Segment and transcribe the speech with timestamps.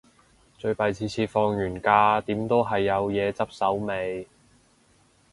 [0.57, 4.27] 最弊次次放完假，點都係有嘢執手尾